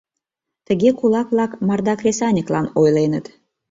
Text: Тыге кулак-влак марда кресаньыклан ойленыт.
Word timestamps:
Тыге 0.67 0.89
кулак-влак 0.99 1.51
марда 1.67 1.93
кресаньыклан 1.97 2.65
ойленыт. 2.81 3.25